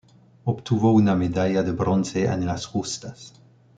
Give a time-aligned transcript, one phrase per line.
[0.45, 3.35] Obtuvo una medalla de bronce en las justas.